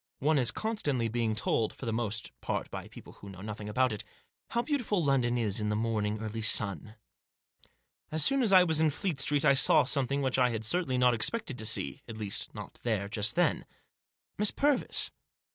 [0.17, 3.93] One is constantly being told— for the most part by people who know nothing about
[3.93, 4.03] it—
[4.49, 6.95] how beautiful London is in the early morning sun.
[8.09, 10.97] So soon as I was in Fleet Street I saw something which I had certainly
[10.97, 13.63] not expected to see, at least, not there, just then—
[14.39, 15.11] Miss Purvis.